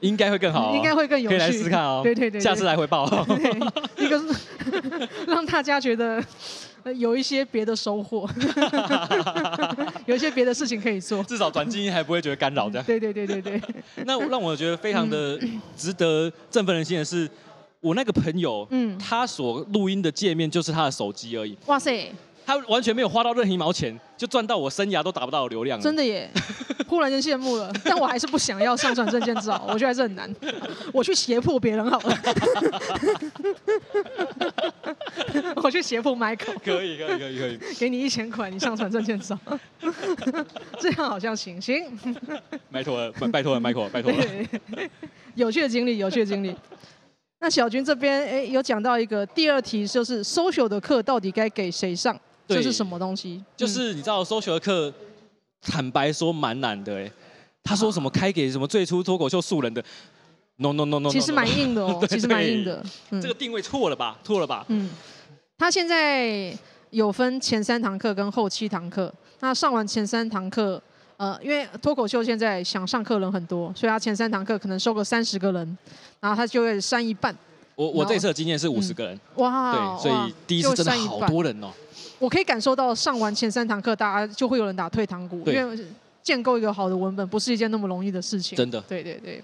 [0.00, 3.06] 应该会更好，应该会更有趣，可以来试试看哦，对对对，下次来回报，
[3.96, 6.22] 一个是 让大家觉得。
[6.92, 8.28] 有一些别的收获，
[10.06, 11.22] 有一些别的事情可以做。
[11.24, 12.84] 至少转基因还不会觉得干扰这样。
[12.84, 13.60] 对对对对对。
[14.04, 15.38] 那让我觉得非常的
[15.76, 17.28] 值得振奋人心的是，
[17.80, 21.56] 我那个朋友，嗯，他所录音的界面就是他的手机而已。
[21.66, 22.12] 哇塞！
[22.46, 25.80] 他完全没有花到任何一毛钱，就赚到我生涯都达不到的流量。
[25.80, 26.30] 真的耶！
[26.86, 30.30] 忽然间羡慕了，但我还是不想要上传证件照，我觉得还是很难。
[30.92, 32.18] 我去胁迫别人好了。
[35.62, 36.58] 我去胁迫 Michael。
[36.64, 37.58] 可以可以可以可以。
[37.78, 39.38] 给你一千块，你上传证件照。
[40.80, 41.98] 这样好像行行。
[42.70, 44.24] 拜托了，拜托了，Michael，拜托了。
[45.34, 46.54] 有趣的经历，有趣的经历。
[47.40, 52.18] 那小军这边，哎，有讲到一个第二题，就是 social 的课到底该给谁上？
[52.46, 53.42] 这是什么东西？
[53.56, 54.92] 就是你知道 social 的课，
[55.60, 57.10] 坦白说蛮难的哎。
[57.66, 59.82] 他说什么开给什么最初脱口秀素人的
[60.56, 61.08] ？No No No No。
[61.10, 62.84] 其实蛮硬的哦， 其实蛮硬的。
[63.10, 64.18] 这个定位错了吧？
[64.24, 64.64] 错了吧？
[64.68, 64.90] 嗯。
[65.56, 66.56] 他现在
[66.90, 69.12] 有分前三堂课跟后七堂课。
[69.40, 70.82] 那上完前三堂课。
[71.16, 75.78] 呃，因为脱口秀现在想上课人很多，所以他前三堂课可能收个三十个人，
[76.18, 77.32] 然后他就会删一半。
[77.76, 81.68] 我我这次的经验是五十个人，嗯，哇，对，所以第一次真的好多人哦。
[82.18, 85.78] 我可以感受到上完前三堂课，大家就会有人打退堂鼓，因为
[86.20, 88.56] 建构一个好的文本不是一件那么容易的事情。
[88.56, 89.40] 真的，对对对。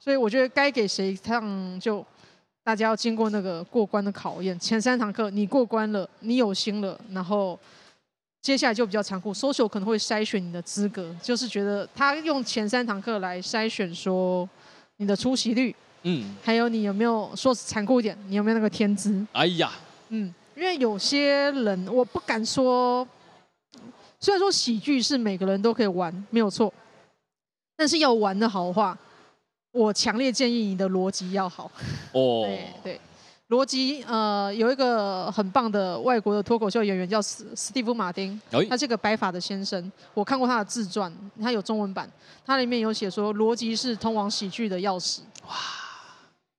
[0.00, 2.04] 所以我觉得该给谁唱，就
[2.64, 4.58] 大家要经过那个过关的考验。
[4.58, 7.56] 前三堂课你过关了，你有心了，然后。
[8.42, 14.48] 接下来就比较残酷，social 可能会筛选你的资格，就是觉得他用前三堂课来筛选说
[14.96, 19.26] 你的出席率，嗯，还有你有没有说残酷一点，你有没有那个天资？
[19.32, 19.70] 哎呀，
[20.08, 23.06] 嗯，因为有些人我不敢说，
[24.18, 26.72] 虽然说喜剧是每个人都可以玩，没有错，
[27.76, 28.98] 但是要玩的好的话，
[29.72, 31.70] 我强烈建议你的逻辑要好。
[32.12, 33.00] 哦，对对。
[33.48, 42.08] 逻辑呃，有一个很棒的外国的脱口秀演员叫斯斯蒂夫马丁，他是个白发的先生，我看过他的自传，他有中文版，
[42.46, 45.22] 他里面有写说逻辑是通往喜剧的钥匙。
[45.48, 45.56] 哇！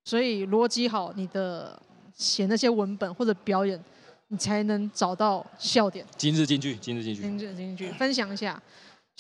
[0.04, 1.82] 所以逻辑好，你的
[2.14, 3.82] 写那些文本或者表演，
[4.28, 6.06] 你才能找到笑点。
[6.18, 8.62] 今日金句，今日金句，今日金句，分享一下。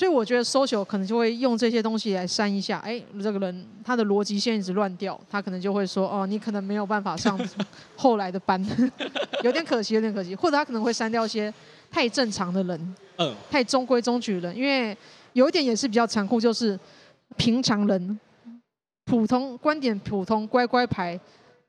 [0.01, 7.39] 所以我觉得 social 可能就会用这些东西来删一下，哎，这个人他的逻辑线一直乱掉，他可能就会说，哦，你可能没有办法上
[7.95, 8.59] 后来的班，
[9.45, 11.53] 有点可惜，有点可惜，或者他可能会删掉一些
[11.91, 14.97] 太正常的人，嗯，太中规中矩的人，因为
[15.33, 16.79] 有一点也是比较残酷，就是
[17.37, 18.19] 平常人、
[19.05, 21.19] 普通观点、普通乖乖牌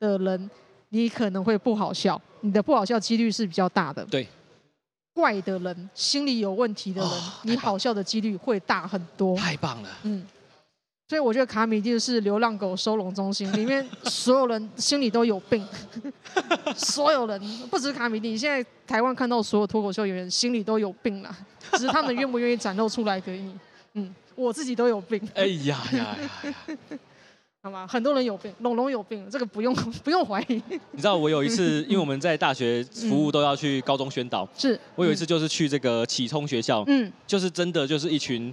[0.01, 0.51] 的人，
[0.88, 4.27] 你可能会不好笑，你的不好笑几率是比较大的，对。
[5.14, 9.37] 怪的人，心理有问题的人，哦、你好笑的几率会大很多。
[9.37, 10.27] 太棒了，嗯。
[11.09, 15.62] 所以我觉得卡米蒂是流浪狗收容中心， 里面所有人心里都有病，
[16.75, 17.38] 所有人
[17.70, 21.37] 不止卡米蒂，现在台湾看到所有脱口秀演员心里都有病了，
[21.72, 23.55] 只是他们愿不愿意展露出来给你。
[23.92, 25.20] 嗯，我自己都有病。
[25.35, 26.16] 哎呀呀呀！
[26.66, 27.12] 好
[27.70, 27.87] 吗？
[27.87, 30.62] 很多人有病，龙龙有病，这个不用不用怀疑。
[30.90, 38.53] 你知道我有一次， 因为我们在大学服务都要去高中宣导，是我有一次就是去这个启聪学校，嗯，就是真的就是一群。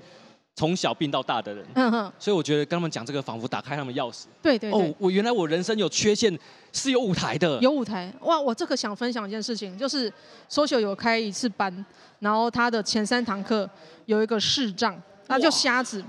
[0.56, 4.26] 从小病到大的人，嗯哼，所以我觉得跟他们讲这个，仿佛打开他们钥匙。
[4.42, 4.78] 对对对。
[4.78, 6.38] 哦，我原来我人生有缺陷
[6.74, 7.58] 是有舞台的。
[7.62, 8.38] 有舞台哇！
[8.38, 10.12] 我这个想分享一件事情，就是
[10.50, 11.74] social 有开一次班，
[12.20, 13.70] 然后他的前三堂课
[14.06, 16.04] 有一个视障，他就瞎子，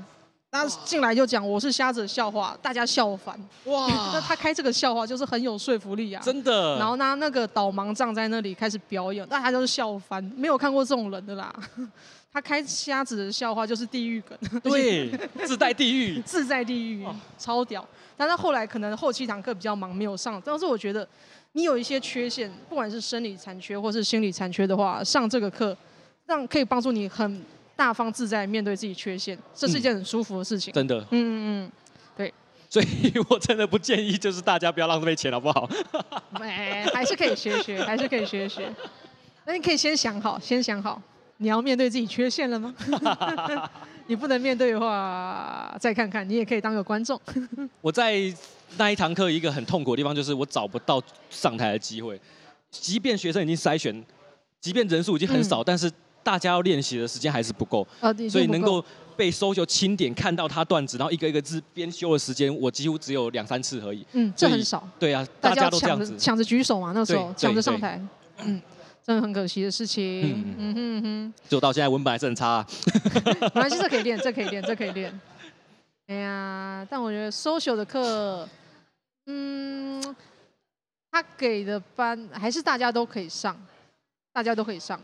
[0.50, 3.38] 他进来就讲我是瞎子的笑话，大家笑翻。
[3.64, 3.86] 哇！
[4.12, 6.76] 那他开这个笑话就是很有说服力啊，真的。
[6.76, 11.54] 然后呢，那个导盲杖在那里开始表演，大家就是笑翻，没有看过这种人的啦。
[12.32, 15.10] 他开瞎子的笑话就是地狱梗，对，
[15.44, 17.06] 自带地狱，自在地狱，
[17.38, 17.86] 超屌。
[18.16, 20.40] 但是后来可能后期堂课比较忙，没有上。
[20.44, 21.06] 但是我觉得
[21.52, 25.76] 你有一些缺陷，不管是生理残缺或是心理残缺的话，上这个课
[26.26, 27.42] 让可以帮助你很
[27.80, 30.70] 大方自在面对自己缺陷，这是一件很舒服的事情。
[30.74, 31.72] 真的，嗯嗯嗯，
[32.14, 32.34] 对。
[32.68, 35.66] 所以我真的不建议，就是大家不要浪费钱，好不好？
[36.38, 38.70] 没， 还是可以学学，还是可以学学。
[39.46, 41.00] 那你可以先想好，先想好。
[41.38, 42.74] 你要面对自己缺陷了吗？
[44.08, 46.28] 你不能面对的话，再看看。
[46.28, 47.18] 你也可以当个观众。
[47.80, 48.20] 我在
[48.76, 52.20] 那一堂课一个很痛苦的地方，就是我找不到上台的机会。
[52.70, 54.04] 即便学生已经筛选，
[54.60, 55.90] 即便人数已经很少，嗯、但是
[56.22, 57.87] 大家要练习的时间还是不够。
[58.00, 58.85] 啊、所以能够
[59.16, 64.06] 被 social 清点看到他段子，然后一个一个字编修的时间，我几乎只有两三次而已。
[64.12, 64.87] 嗯，这很少。
[64.98, 68.00] 对啊，大家都这样子抢着举手嘛，那时候抢着上台。
[68.38, 68.61] 嗯。
[69.02, 70.30] 真的很可惜的事情。
[70.30, 72.66] 嗯嗯哼哼，就到现在文本还是很差啊。
[73.54, 75.20] 没关系，这可以练，这可以练，这可以练。
[76.06, 78.46] 哎呀，但我觉得 social 的课，
[79.24, 80.02] 嗯，
[81.11, 83.59] 他给的班还是大家都可以上，
[84.35, 85.00] 大家都可以上。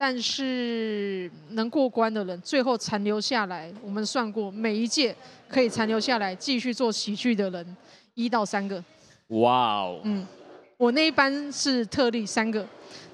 [0.00, 5.14] 但是能过关的人，最后残留下来，我们算过，每一届
[5.48, 7.76] 可以残留下来继续做喜剧的人，
[8.14, 8.82] 一到三个。
[9.28, 10.00] 哇哦。
[10.04, 10.24] 嗯，
[10.76, 12.64] 我那一班是特例三个。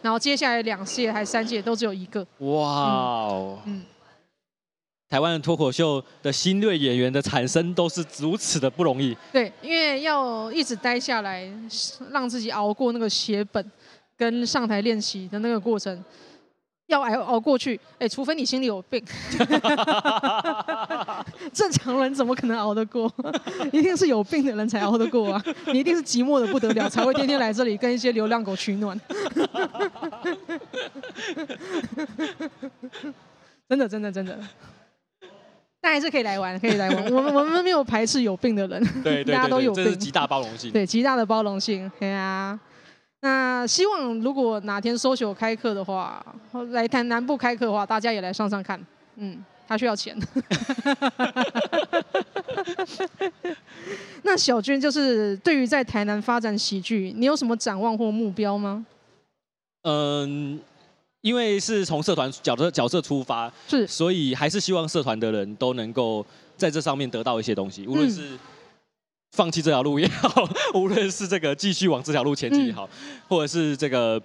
[0.02, 2.20] 然后接下来两届还三届都只有一个。
[2.40, 3.58] 哇哦！
[3.64, 3.82] 嗯，
[5.08, 9.16] 台湾的脱口秀的新锐演员的产生都是如此的不容易。
[9.32, 11.50] 对，因为要一直待下来，
[12.10, 13.72] 让自己熬过那个写本
[14.14, 16.04] 跟上台练习的那个过程。
[16.86, 19.02] 要熬熬过去，哎，除非你心里有病，
[21.52, 23.10] 正常人怎么可能熬得过？
[23.72, 25.42] 一定是有病的人才熬得过啊！
[25.72, 29.00] 你一定是寂寞的不得了，才会天天来这里跟一些流浪狗取暖。
[33.66, 34.38] 真的，真的，真的，
[35.80, 37.04] 但还是可以来玩，可以来玩。
[37.06, 40.70] 我们我们没有排斥有病的人，对，对，对，对，大家都有病，这是极大包容性。
[40.70, 42.60] 对，极大的包容性，对啊。
[43.24, 46.22] 那希望如果哪天 social 开课的话，
[46.72, 48.78] 来台南部开课的话，大家也来上上看。
[49.16, 50.14] 嗯，他需要钱。
[54.24, 58.84] 那小娟就是对于在台南发展喜剧，你有什么展望或目标吗？
[59.84, 60.60] 嗯，
[61.22, 66.26] 因为是从社团角色角色出发，是，所以还是希望社团的人都能够
[66.58, 68.38] 在这上面得到一些东西，无论是、嗯。
[69.34, 74.20] 放弃这条路也好，无论是这个继续往这条路前进也好，嗯、或者是这个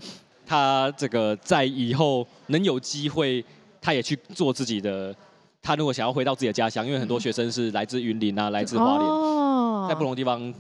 [0.46, 3.44] 他这个在以后能有机会，
[3.82, 5.16] 他也去做自己的。
[5.62, 10.54] 他如果想要回到自己的家乡，因为很多学生是来自云林啊，来自花莲，哦、在不同地方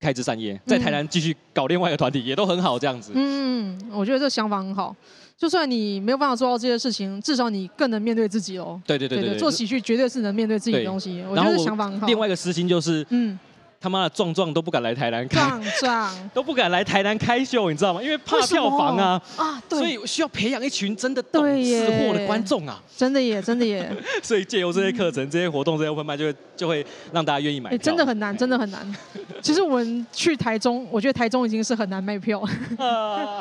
[0.00, 3.12] 开枝散叶，在台南继续搞另外一个团体，也都很好这样子。
[3.14, 4.94] 嗯，我觉得这想法很好。
[5.38, 8.80] 就算你没有办法做到这些事情，至少你更能面对自己哦。
[8.84, 11.22] 对对对对，对，对，做喜剧绝对是能面对自己的东西。
[11.30, 12.06] 我觉得想法很好。
[12.08, 13.38] 另外一个私心就是，嗯。
[13.86, 18.02] 他妈的壮壮都不敢来台南开，壮壮 都不敢来台南开秀，你知道吗？
[18.02, 23.88] 因为怕票房啊啊，对，所以需要培养一群真的懂吃货的观众啊，真的耶，真的耶。
[24.20, 27.78] 所以借由这些课程、嗯、这些活动、这些 open 麦，就会就会让大家愿意买票。
[27.78, 28.96] 真的很难，真的很难。
[29.40, 32.42] 其实我们去台中，我觉得台中已经是很难卖票，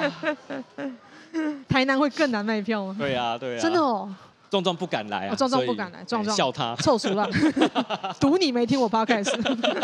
[1.67, 2.95] 台南会更难卖票吗？
[2.99, 4.13] 对啊，对啊，真的哦。
[4.55, 5.35] 壮壮不敢来啊！
[5.35, 7.27] 壮壮不敢来，壮壮笑他 臭俗了，
[8.21, 9.33] 赌你没听我 podcast，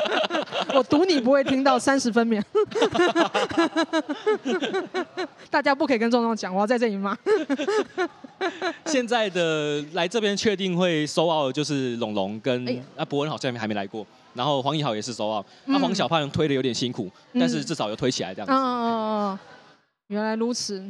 [0.73, 2.41] 我赌你不会听到三十分秒。
[5.49, 7.17] 大家不可以跟壮壮讲，我要在这里骂。
[8.86, 18.53] 现在的来这边确定会收澳的就是龙龙跟、哎、啊博恩好像还没来过，然后黄奕豪也是收奥，那、嗯啊、黄小胖推的有点辛苦，但是至少有推起来这样子。
[18.53, 18.88] 哦哦
[19.36, 19.39] 哦，
[20.07, 20.81] 原来如此。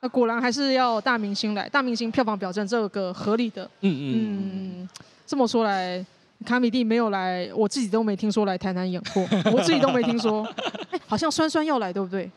[0.00, 3.64] 那果然还是要大明星来，大明星票房表证这个合理的。
[3.80, 4.88] 嗯嗯嗯，
[5.26, 6.04] 这么说来，
[6.44, 10.46] 卡米蒂没有来，我自己都没听说来台南演过，我自己都没听说。
[10.90, 12.30] 哎，好像酸酸要来，对不对？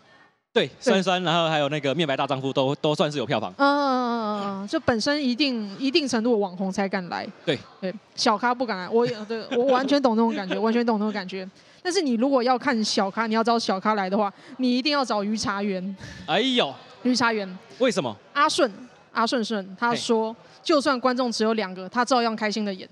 [0.52, 3.54] 对，酸酸，然后还有那个面白大丈夫都都算是有票房。
[3.58, 7.28] 嗯嗯嗯嗯，就本身一定一定程度的网红才敢来。
[7.45, 8.89] 对对，小咖不敢来。
[8.89, 11.48] 我也对我完全懂那种感觉，完全懂那种感觉。
[11.84, 15.95] 但是你如果要看小咖，你要找小咖来的话，你一定要找于茶园。
[16.26, 17.57] 哎呦，于茶园。
[17.79, 18.15] 为什么？
[18.33, 18.71] 阿顺，
[19.12, 22.88] 阿顺顺，他说，就算观众只有两个，他照样开心的演。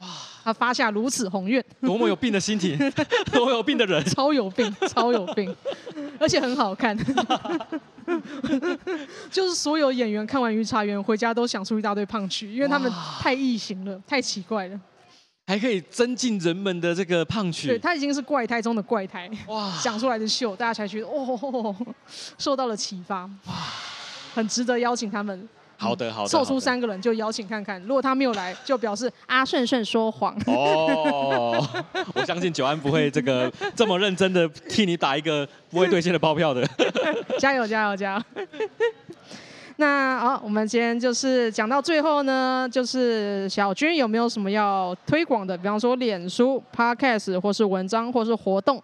[0.00, 0.08] 哇。
[0.48, 2.78] 他发下如此宏愿，多么有病的心情，
[3.30, 5.54] 多么有病的人，超有病，超有病，
[6.18, 6.96] 而且很好看，
[9.30, 14.80] 就是所有演员看完《于茶园》回家都想出一大堆胖曲，因为他们太异形了，太奇怪了，
[15.48, 21.74] 还可以增进人们的这个胖曲，对，他已经是怪胎中的怪胎，哇，讲出来的秀，大家才觉得哦，
[22.36, 23.54] 受到了启发，哇，
[24.34, 25.48] 很值得邀请他们。
[25.78, 26.28] 好的，好的。
[26.28, 30.36] 凑出三个人就邀请看看，如果他没有来，就表示阿顺顺说谎。
[30.44, 31.66] 哦，
[32.12, 36.62] 我相信九安不会这个这么认真的替你打一个不会兑现的包票的。
[37.40, 38.22] 加油，加油，加油！
[39.80, 45.56] 那好，我们今天就是讲到最后呢，就是小军有没有什么要推广的？
[45.56, 48.82] 比方说脸书、Podcast，或是文章，或是活动。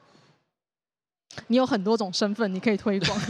[1.49, 3.21] 你有很多种身份，你可以推广。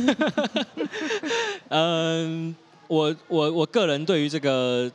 [1.70, 2.54] 嗯。
[2.86, 4.92] 我我我个人对于这个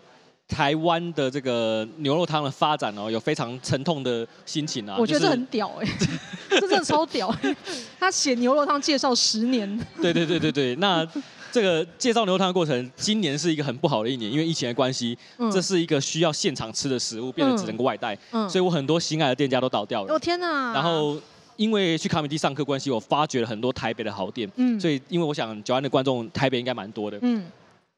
[0.48, 4.96] 台湾的这个牛肉汤的发展哦，有非常沉痛的心情啊。
[5.00, 5.88] 我觉得这很屌哎，
[6.52, 7.36] 这真的超屌！
[8.00, 9.68] 他写牛肉汤介绍十年。
[10.00, 11.04] 对对对对对，那
[11.52, 15.18] 这个介绍牛肉汤的过程，今年是一个很不好的一年，因为疫情的关系，
[15.52, 20.14] 这是一个需要现场吃的食物，变得只能够外带，所以我很多心爱的店家都倒掉了。
[20.14, 20.74] 哦天哪！
[20.74, 21.20] 然后
[21.56, 24.50] 因为去卡米蒂上课关系，我发掘了很多台北的好店。
[24.56, 24.80] 嗯。
[24.80, 27.18] 所以因为我想九安的观众台北应该蛮多的。
[27.22, 27.46] 嗯。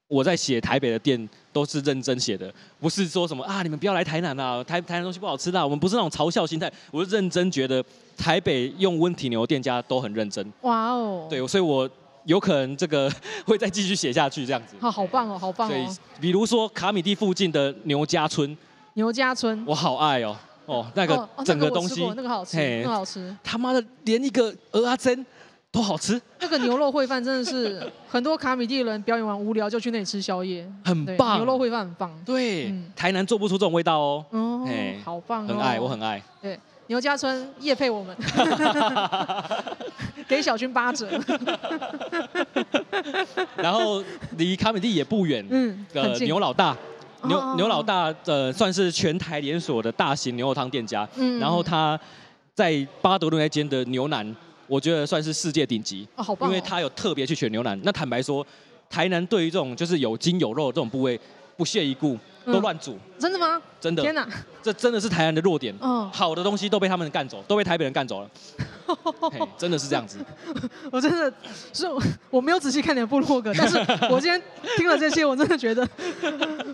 [0.07, 5.63] 我在写台北的店都是认真写的，不是说什么啊，你们不要来台南啊，台台南东西不好吃啦。
[5.63, 7.81] 我们不是那种嘲笑心态，我是认真觉得
[8.17, 10.45] 台北用温体牛店家都很认真。
[10.63, 11.89] 哇哦，对，所以我
[12.25, 13.11] 有可能这个
[13.45, 14.75] 会再继续写下去这样子。
[14.79, 15.71] 好，好棒哦，好棒哦。
[15.71, 15.87] 对，
[16.19, 18.57] 比如说卡米蒂附近的牛家村，
[18.93, 23.35] 牛家村，我好爱哦，哦，那个整个东西，那个好吃，那个好吃。
[23.43, 25.25] 他妈的，连一个鹅阿珍。
[25.73, 31.37] 都好吃，那个牛肉烩饭真的是 很多卡米蒂人表演完无聊就去那里吃宵夜，很棒。
[31.37, 34.25] 牛肉烩饭很棒，对，嗯、台南做不出这种味道哦。
[34.31, 34.67] 哦，
[35.05, 36.21] 好棒、哦，很爱，我很爱。
[36.41, 38.13] 对，牛家村夜配我们，
[40.31, 41.09] 给小军八折。
[43.57, 44.01] 然后
[44.37, 46.75] 离卡米地也不远，嗯，呃，牛老大，
[47.23, 51.99] 牛、哦、牛老大呃算是全台连锁的大型牛肉汤店家，嗯，然后他
[52.55, 54.35] 在巴德路那间的牛腩。
[54.67, 57.77] 我觉得算是世界顶级，哦，好棒哦，因为他有特别去选牛腩。
[57.83, 58.45] 那坦白说，
[58.89, 61.19] 台南对于这种就是有筋有肉的这种部位
[61.57, 62.97] 不屑一顾，都乱煮。
[63.19, 63.61] 真的吗？
[63.79, 64.01] 真的。
[64.01, 64.27] 天哪，
[64.63, 65.75] 这真的是台南的弱点。
[65.79, 68.29] 嗯，好的东西都被他们干走，都被台北人干走了。
[69.57, 70.17] 真的是这样子。
[70.91, 71.31] 我真的
[71.71, 71.85] 是
[72.29, 73.77] 我没有仔细看你的部落格，但是
[74.09, 74.41] 我今天
[74.75, 75.87] 听了这些，我真的觉得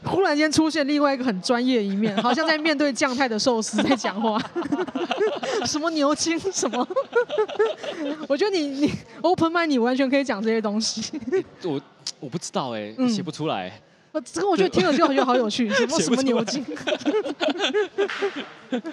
[0.03, 4.41] 忽然间出现另外一个很专业的一面，好像在面对将太的寿司在讲话。
[5.65, 6.87] 什么牛筋什么？
[8.27, 11.19] 我觉得你你 open mind，你完全可以讲这些东西。
[11.63, 11.79] 我
[12.19, 13.81] 我不知道哎，写不出来。
[14.21, 16.65] 这个我觉得听了就觉得好有趣， 什么什么牛津？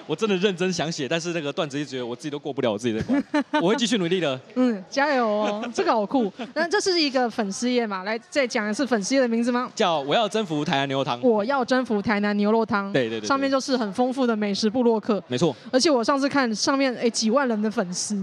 [0.06, 3.24] 我真的认真想写，但是那个段子一直觉得我自己都过不了我自己的关，
[3.60, 4.40] 我会继续努力的。
[4.54, 6.32] 嗯，加油哦，这个好酷。
[6.54, 8.04] 那这是一个粉丝页嘛？
[8.04, 9.68] 来再讲一次粉丝页的名字吗？
[9.74, 11.20] 叫我要征服台南牛肉汤。
[11.22, 12.92] 我要征服台南牛肉汤。
[12.92, 15.20] 对对对，上面就是很丰富的美食部落客。
[15.26, 15.54] 没错。
[15.72, 18.14] 而且我上次看上面哎几万人的粉丝。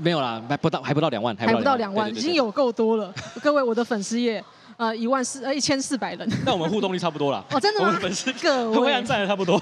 [0.00, 3.14] 没有啦，还不到还不到两万，还不到两万，已经有够多了。
[3.40, 4.42] 各位，我的粉丝页。
[4.78, 7.44] 呃，一万四呃一千四百人， 那我们互动率差不多了。
[7.50, 7.88] 哦，真的吗？
[7.88, 9.60] 我们粉丝各位 占的差不多。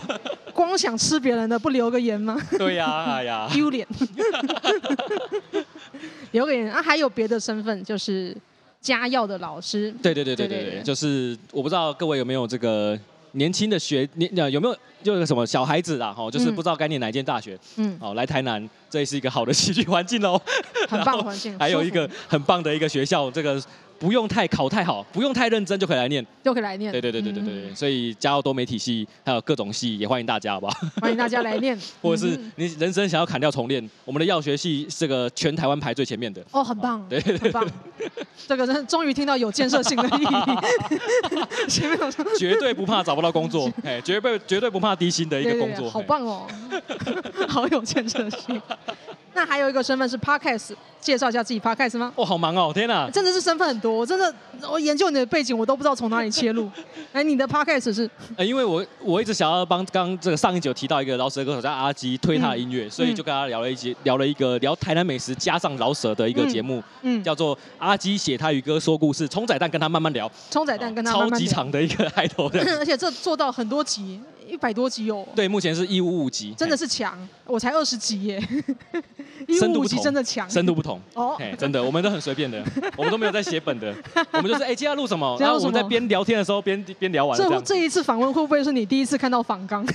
[0.52, 2.38] 光想吃别人的，不留个言吗？
[2.58, 3.86] 对呀、啊，哎呀，丢脸。
[6.32, 8.36] 留个言啊，还有别的身份，就是
[8.82, 9.90] 家药的老师。
[10.02, 12.98] 对对对对对对，对对对就是我不知道各位有没有这个
[13.32, 14.76] 年轻的学年有没有
[15.06, 16.12] 就是什么小孩子啊？
[16.12, 17.56] 哈，就是不知道该念哪一间大学。
[17.76, 17.96] 嗯。
[18.00, 20.40] 哦，来台南，这也是一个好的戏剧环境哦。
[20.90, 21.56] 很棒的环境。
[21.58, 23.62] 还有一个很棒的一个学校，这个。
[23.98, 26.92] 不用太考太好，不用太认真就可以来念，就可以来念。
[26.92, 30.78] 对对对对对对，嗯、所以加入多媒体系还有各种系也欢迎大家，好不好？
[31.00, 36.44] 欢迎大家来念， 或者是你人生想要砍掉重练，我们的药学系这个全台湾排最前面的。
[36.50, 37.66] 哦，很棒，对，很棒。
[38.46, 40.26] 这个人终于听到有建设性的意义。
[41.66, 45.88] 前面有说绝对不怕找不到工作，哎，绝对绝对不怕低薪的一个工作。
[45.88, 46.46] 好棒哦，
[47.48, 48.60] 好有建设性。
[49.34, 52.10] 那还有一个身份是 Podcast，介绍一下自己 Podcast 吗？
[52.16, 53.10] 哦，好忙哦，天哪！
[53.10, 54.34] 真的是身份很多，我真的
[54.66, 56.70] 我研究你的背景，我都不知道从哪里切入。
[57.12, 58.08] 哎，你的 Podcast 是？
[58.36, 74.18] 呃，因为我我一直想要帮刚这个上一集有提到一个饶舌歌手叫阿基推他的音乐，嗯、所以就跟他聊了一集，聊了一个聊台南美食加上饶舌的一个节目，嗯，嗯叫做阿基写台语歌说故事，冲仔蛋跟他慢慢聊，冲仔蛋跟他慢慢聊，超级长的一个开头的，而且这做到很多集。
[74.48, 78.42] 一百多集哦，对，目前是一五五集，真的是强，我才二十集耶，
[79.48, 82.64] 一五五集真的强，深度不同哦，真的，我们都很随便的，
[82.96, 83.94] 我们都没有在写本的，
[84.32, 85.36] 我们就是哎，今天要录什么？
[85.40, 87.36] 然后我们在边聊天的时候边边聊完。
[87.36, 89.84] 这这一次访问会不会是你第一次看到访纲？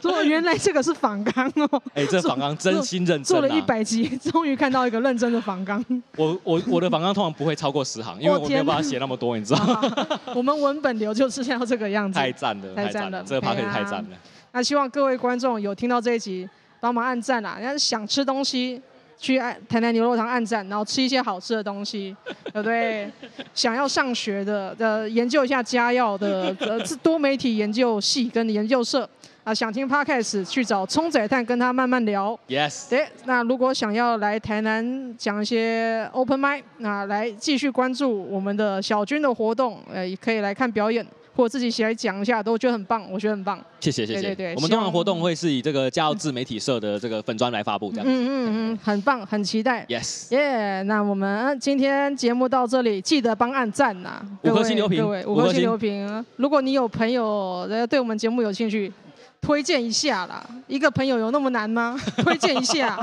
[0.00, 5.84] 说原来这个是仿纲哦，哎，这仿纲真心认真，做了一百集，终于看到一个认真的仿纲。
[6.16, 10.06] 我我我的仿纲通常不会超过十行，因为我没有办法写那么多，你知道吗？
[10.34, 12.18] 我们文本流就是要这个样子。
[12.20, 14.08] 太赞了，太赞了，这个 podcast 太赞了。
[14.52, 16.48] 那希望各位观众有听到这一集，
[16.80, 17.58] 帮忙按赞啦。
[17.62, 18.80] 要是想吃东西，
[19.16, 22.16] 去按台南牛肉汤按赞，然后吃一些好吃的东西，
[22.52, 23.08] 对不对？
[23.54, 29.08] 想要上学的，呃研究一下家药的， 呃是多媒体研究系跟研究社
[29.44, 29.54] 啊。
[29.54, 32.36] 想听 podcast 去找冲仔蛋跟他慢慢聊。
[32.48, 32.90] Yes。
[32.90, 41.06] 对，那如果想要来台南讲一些 open mic，那来继续关注我们的小军的活动，呃，也可以来看表演。
[41.40, 43.58] 或自己起来讲一下，都觉得很棒，我觉得很棒。
[43.80, 44.20] 谢谢谢谢。
[44.20, 48.12] 对对对，我们通常活动会是以这个加入自媒体社的这个粉砖来发布，这样子。
[48.12, 49.86] 嗯嗯嗯，很棒，很期待。
[49.88, 50.30] Yes。
[50.34, 56.24] 耶，那我们今天节目到这里，记得帮按赞呐，五颗星留评，各位五颗星留评。
[56.36, 58.92] 如果你有朋友对我们节目有兴趣，
[59.40, 60.44] 推荐一下啦。
[60.66, 61.98] 一个朋友有那么难吗？
[62.22, 62.96] 推荐一下。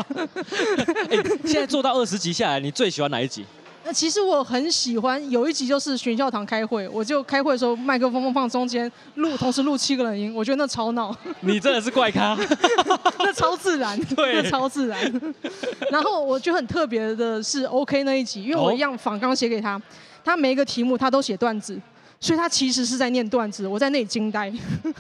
[1.10, 3.44] 欸， 现在做到二十集下来，你最喜欢哪一集？
[3.88, 11.16] 那其实我很喜欢有一集就是学校堂开会，我就开会的时候麦克风放放中间录，同时录七个人音，我觉得那超闹。
[11.40, 12.38] 你真的是怪咖，
[13.20, 15.00] 那超自然，对，那超自然。
[15.90, 19.82] 然后我觉得很特别的是 OK 那一集，因为我一样仿纲写给他，
[20.22, 21.80] 他每一个题目他都写段子，
[22.20, 24.52] 所以他其实是在念段子，我在那里惊呆。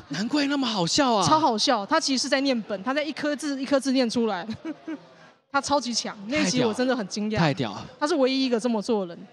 [0.08, 1.28] 难怪那么好笑啊！
[1.28, 4.48] 超好笑，他其实是在念本，他在一颗字一颗字念出来。
[5.52, 7.86] 他超级强，那一集我真的很惊讶，太屌了！
[8.00, 9.28] 他是唯一一个这么做的人。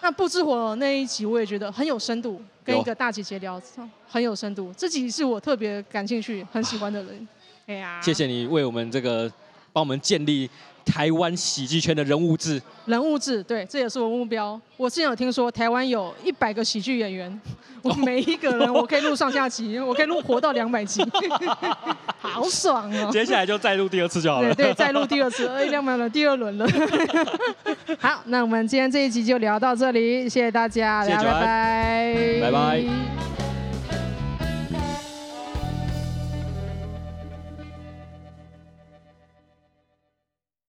[0.00, 3.60] 那不知火那一集我也觉得很有深度，跟一个大姐姐聊，
[4.08, 4.72] 很有深度。
[4.76, 7.28] 这集是我特别感兴趣、很喜欢的人。
[7.66, 9.30] 哎呀，谢谢你为我们这个
[9.72, 10.48] 帮我们建立。
[10.84, 14.60] 台湾喜剧圈的人物志，人物志，对，这也是我目标。
[14.76, 17.40] 我之前有听说台湾有一百个喜剧演员，
[17.82, 21.02] 我每一个人我可以录上下集，我可以录活到两百集，
[22.18, 23.10] 好爽哦！
[23.12, 24.54] 接下来就再录第二次就好了。
[24.54, 26.66] 对对，再录第二次， 哎，两百了，第二轮了。
[27.98, 33.31] 好，那我们今天这一集就聊到这里，谢谢大家，谢谢拜拜，拜拜。